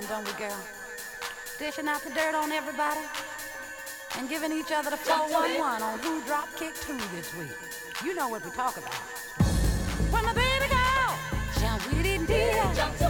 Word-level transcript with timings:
fun, 0.00 0.08
don't 0.08 0.26
we, 0.26 0.38
girl? 0.38 0.58
Dishing 1.58 1.88
out 1.88 2.02
the 2.02 2.10
dirt 2.10 2.34
on 2.34 2.52
everybody 2.52 3.00
and 4.18 4.28
giving 4.28 4.52
each 4.52 4.70
other 4.72 4.90
the 4.90 4.96
411 4.96 5.82
on 5.82 5.98
who 6.00 6.22
drop 6.26 6.48
kicked 6.56 6.84
who 6.84 6.96
this 7.16 7.34
week. 7.34 7.50
You 8.04 8.14
know 8.14 8.28
what 8.28 8.44
we 8.44 8.50
talk 8.50 8.76
about. 8.76 8.94
When 10.10 10.24
my 10.24 10.32
baby 10.34 10.68
girl, 10.68 11.18
jump 11.60 11.86
with 11.92 12.06
it, 12.06 12.26
dear. 12.26 13.07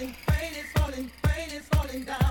falling, 0.00 0.14
rain 0.30 0.52
is 0.54 0.72
falling, 0.72 1.10
rain 1.26 1.50
is 1.50 1.66
falling 1.66 2.04
down. 2.04 2.29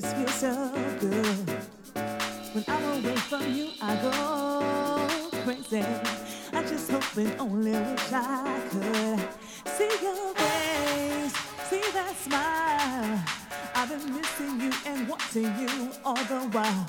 Just 0.00 0.16
feels 0.16 0.34
so 0.34 0.72
good. 0.98 1.50
When 2.52 2.64
I'm 2.68 3.04
away 3.04 3.16
from 3.16 3.52
you, 3.52 3.70
I 3.82 3.96
go 3.96 5.28
crazy. 5.44 5.84
I 6.52 6.62
just 6.62 6.90
hope 6.90 7.16
and 7.16 7.40
only 7.40 7.72
wish 7.72 8.12
I 8.12 8.60
could 8.70 9.28
see 9.68 9.90
your 10.02 10.34
face, 10.34 11.36
see 11.68 11.84
that 11.92 12.14
smile. 12.16 13.24
I've 13.74 13.88
been 13.88 14.14
missing 14.16 14.60
you 14.60 14.72
and 14.86 15.08
wanting 15.08 15.58
you 15.58 15.90
all 16.04 16.14
the 16.14 16.48
while. 16.52 16.86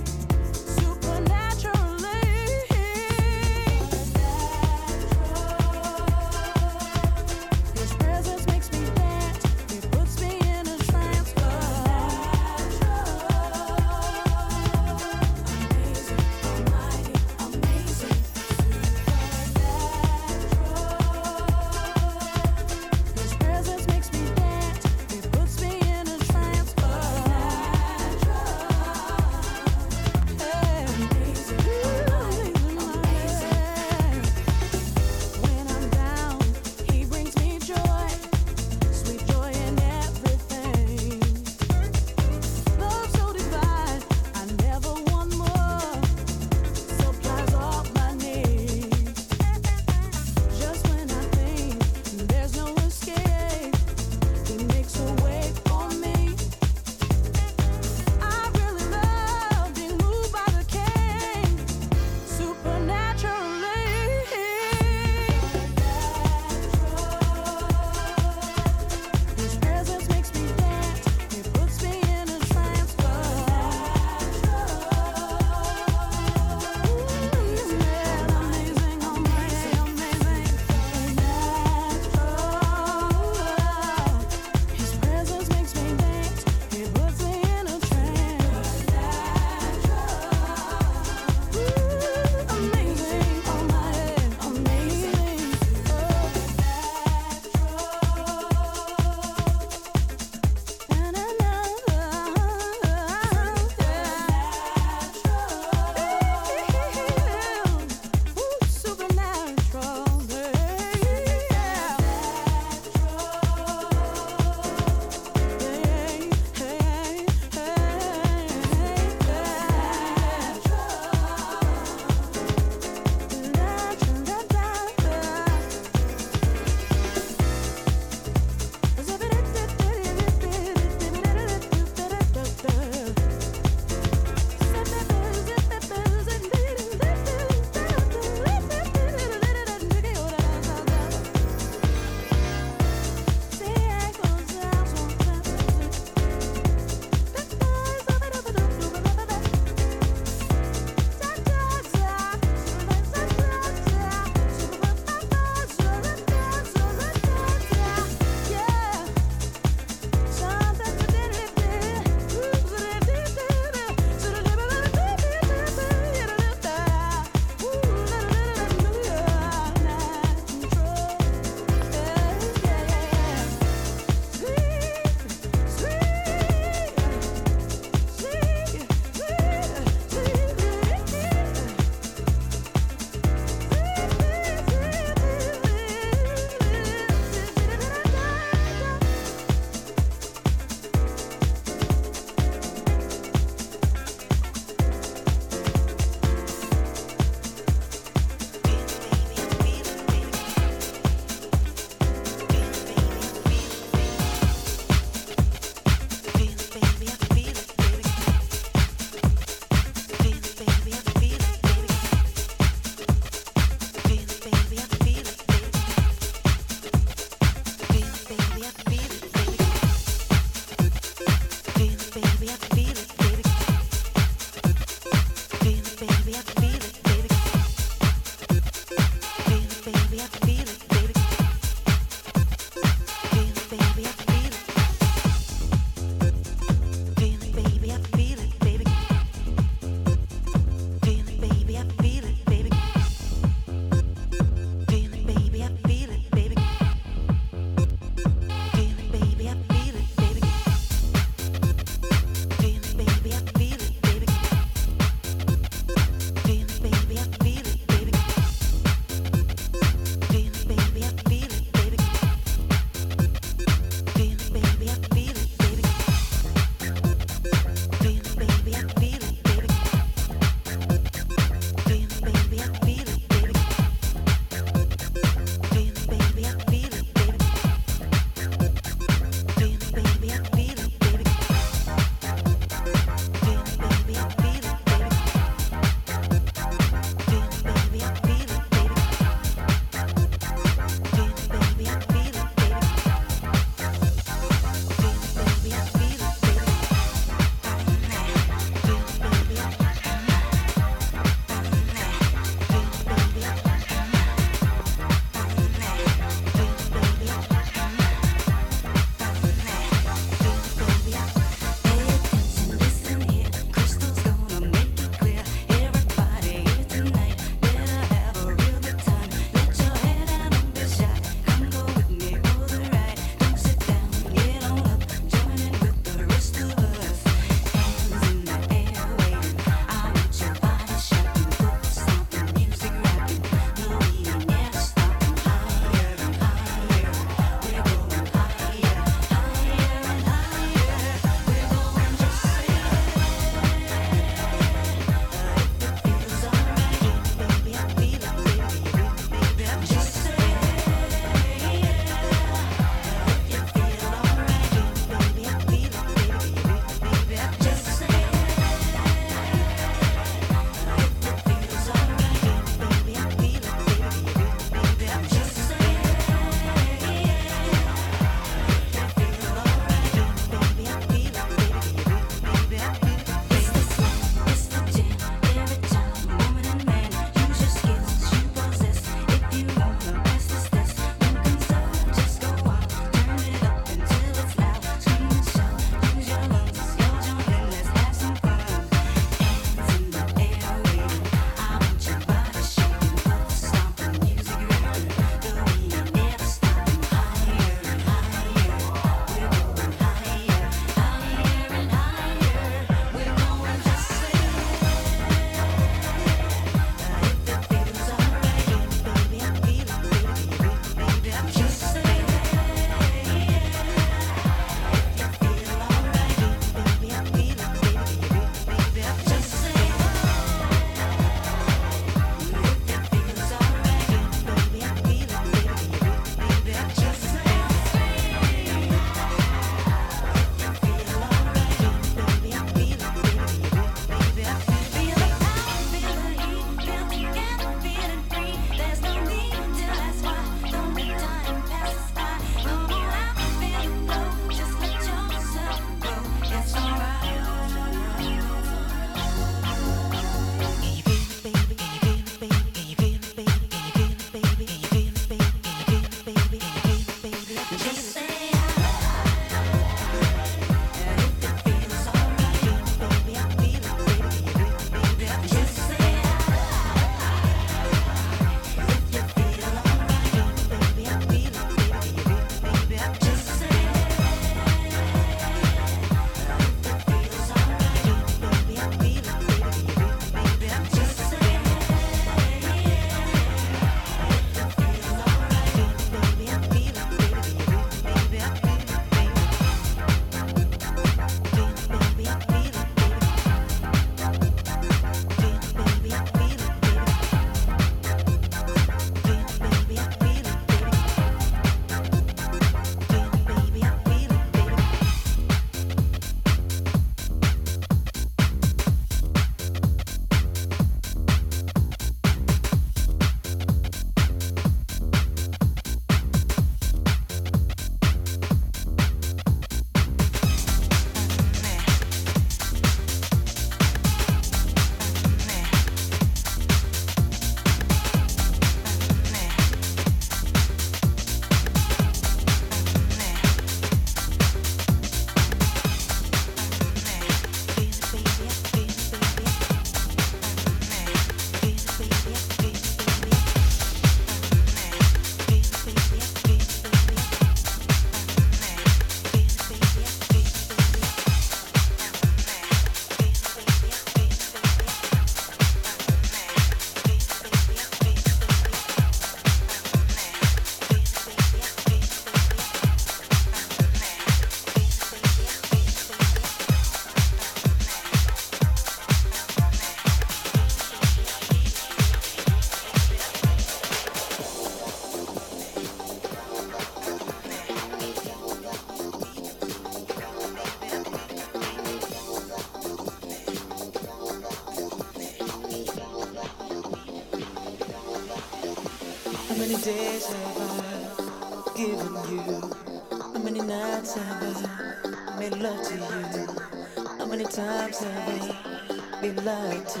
sometimes 597.56 598.02
I 598.02 599.22
may 599.22 599.30
be 599.30 599.40
lied 599.40 599.88
to. 599.88 600.00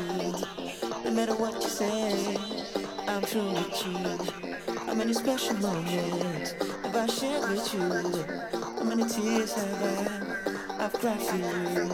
No 1.04 1.10
matter 1.10 1.34
what 1.36 1.54
you 1.54 1.68
say, 1.70 2.36
I'm 3.08 3.22
true 3.22 3.50
with 3.50 3.86
you. 3.86 4.74
How 4.84 4.92
many 4.92 5.14
special 5.14 5.56
moments 5.56 6.52
have 6.84 6.94
I 6.94 7.06
shared 7.06 7.48
with 7.48 7.72
you? 7.72 8.60
How 8.60 8.84
many 8.84 9.04
tears 9.08 9.54
have 9.54 9.82
I? 9.82 10.84
I've 10.84 10.92
cried 10.92 11.22
for 11.22 11.36
you. 11.36 11.88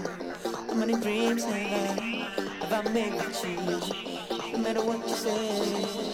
How 0.68 0.74
many 0.74 0.94
dreams 0.94 1.44
have 1.44 1.54
I? 1.54 2.66
Have 2.66 2.86
I 2.86 2.90
made 2.90 3.14
with 3.14 3.44
you? 3.44 4.11
no 4.52 4.58
matter 4.58 4.84
what 4.84 5.08
you 5.08 5.14
say. 5.14 6.12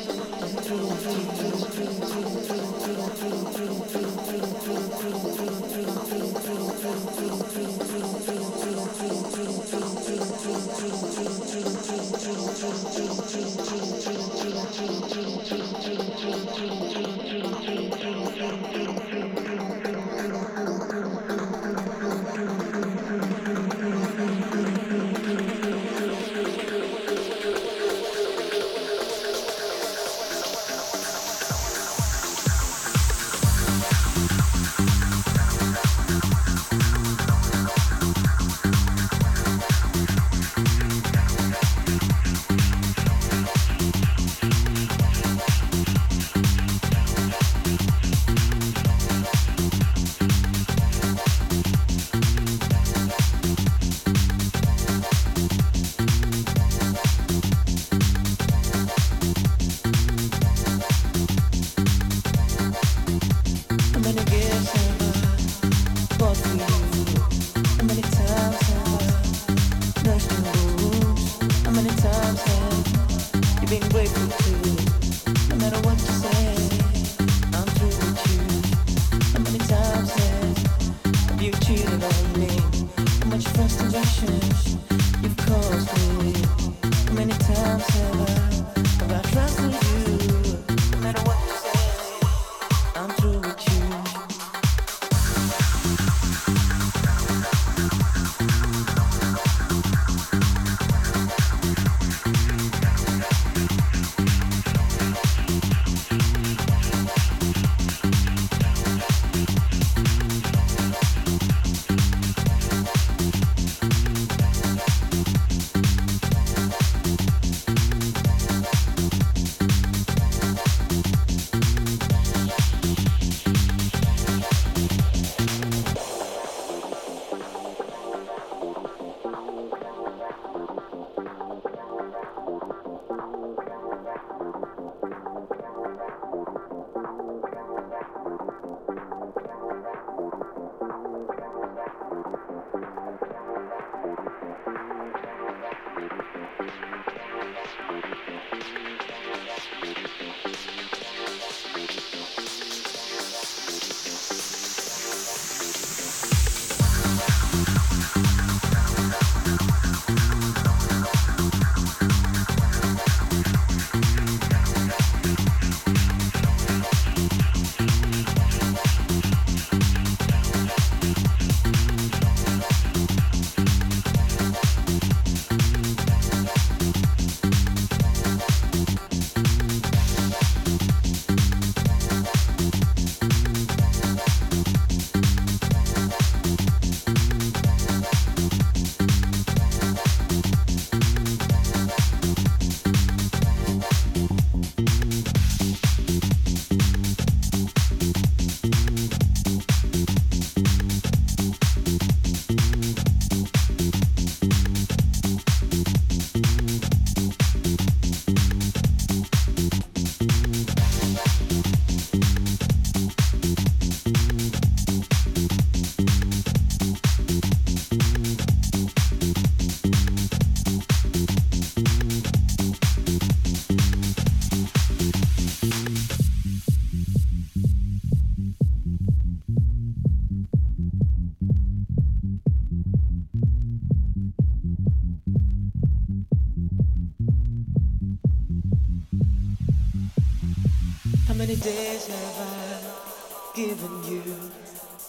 days 241.60 242.06
have 242.06 242.36
I 242.38 243.56
given 243.56 244.04
you? 244.04 244.22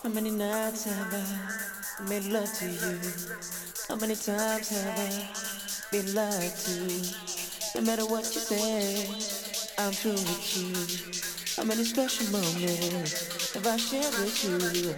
How 0.04 0.10
many 0.10 0.32
nights 0.32 0.86
have 0.86 1.14
I 1.14 2.10
made 2.10 2.26
love 2.26 2.52
to 2.60 2.66
you? 2.66 3.00
How 3.88 3.96
many 3.96 4.16
times 4.16 4.70
have 4.70 4.98
I 4.98 5.30
been 5.92 6.16
lied 6.16 6.54
to? 6.66 6.76
No 7.76 7.82
matter 7.82 8.06
what 8.06 8.24
you 8.34 8.42
say, 8.42 9.08
I'm 9.78 9.92
through 9.92 10.14
with 10.14 10.58
you. 10.58 10.74
How 11.58 11.68
many 11.68 11.84
special 11.84 12.32
moments 12.32 13.54
have 13.54 13.68
I 13.68 13.78
shared 13.78 14.14
with 14.18 14.44
you? 14.44 14.96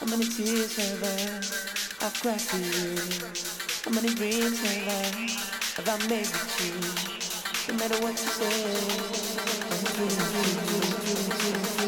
How 0.00 0.06
many 0.06 0.28
tears 0.28 0.76
have 0.76 1.02
I 1.02 2.06
I've 2.06 2.14
cried 2.20 2.40
for 2.40 2.58
you? 2.58 2.96
How 3.84 3.90
many 3.90 4.14
dreams 4.14 4.60
have 4.60 4.88
I 4.88 5.20
have 5.76 5.88
I 5.88 6.08
made 6.08 6.26
with 6.26 6.60
you? 6.60 7.72
No 7.72 7.78
matter 7.78 8.00
what 8.02 8.12
you 8.12 8.28
say, 8.28 8.64
I'm 9.70 9.84
through 9.86 10.06
with 10.06 10.84
you. 10.84 10.89
Thank 11.22 11.74
you. 11.74 11.79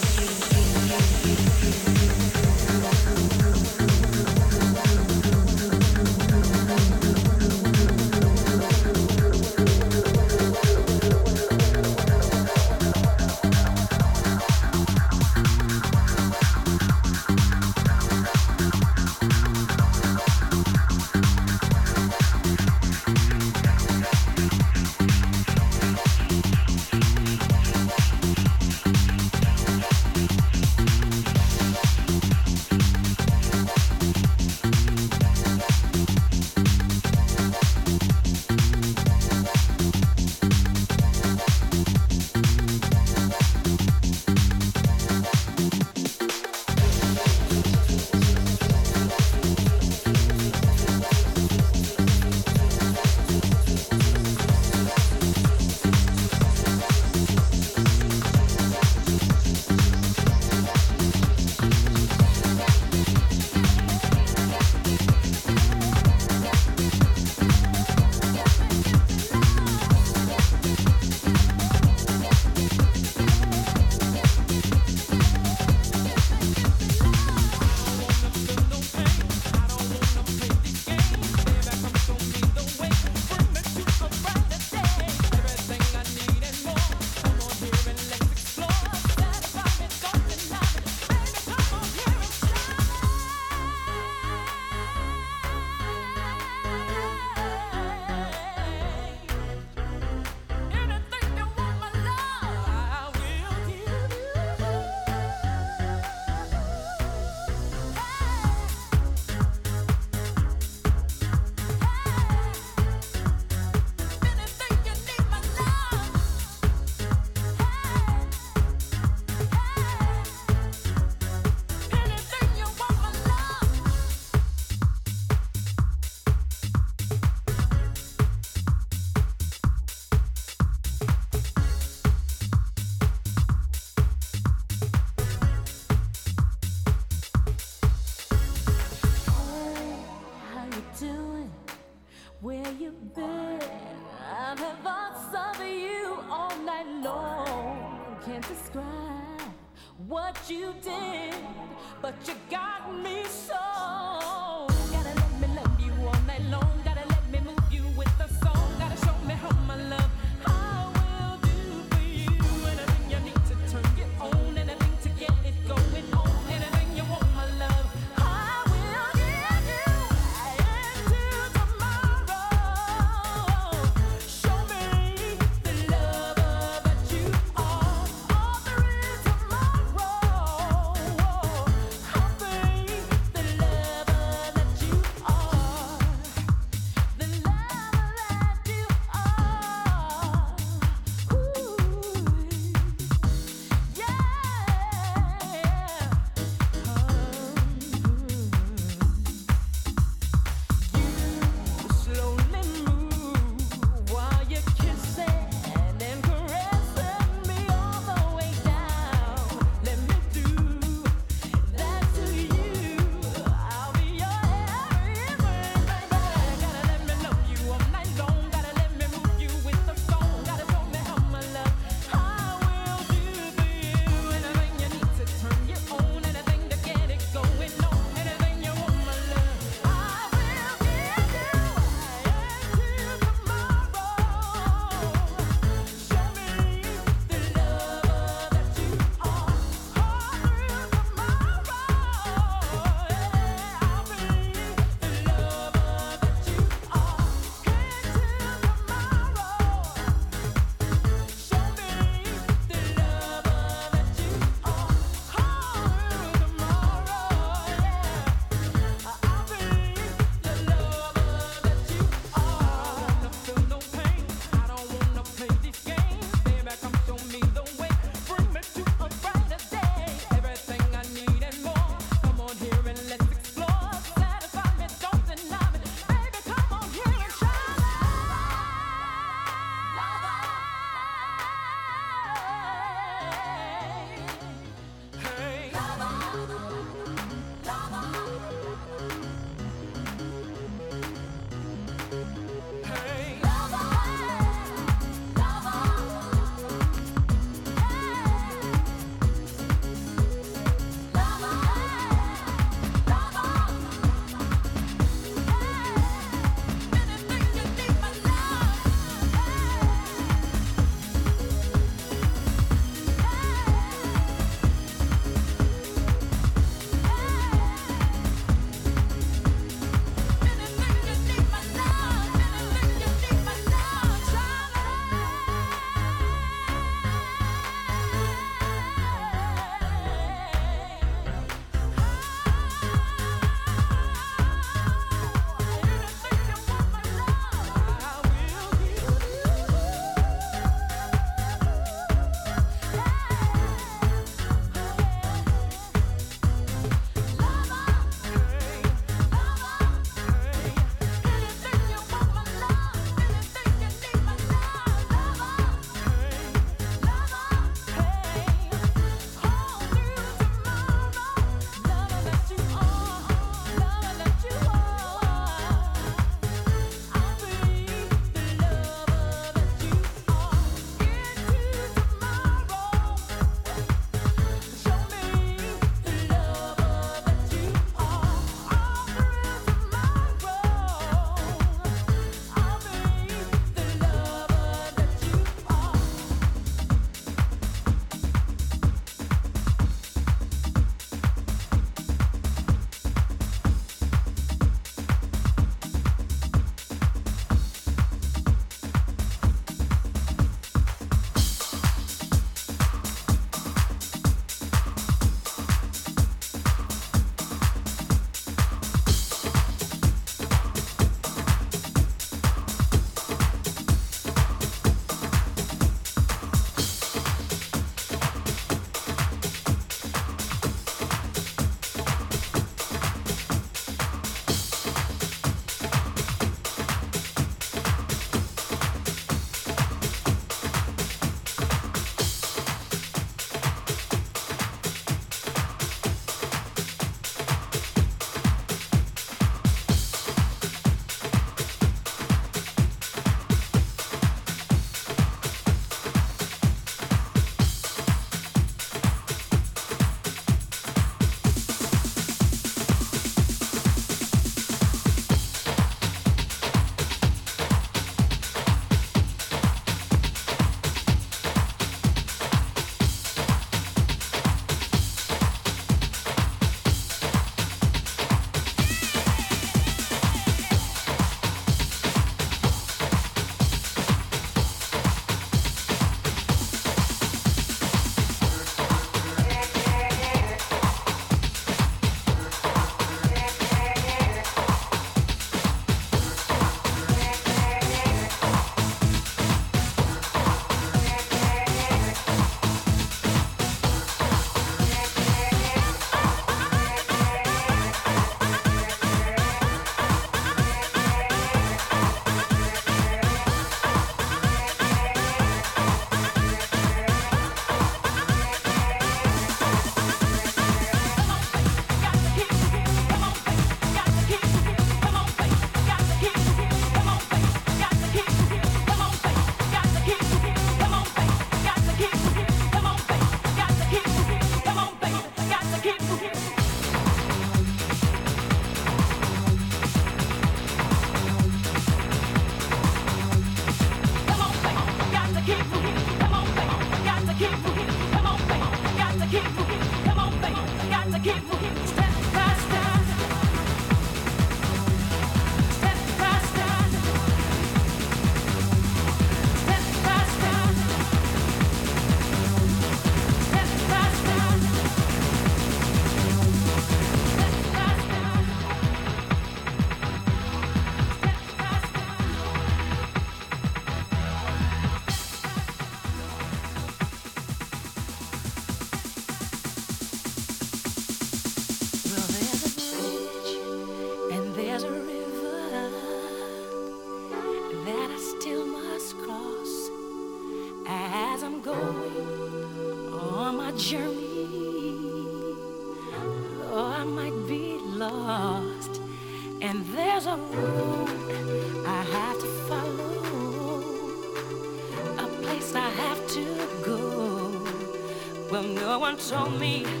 Told 599.15 599.59
me 599.59 600.00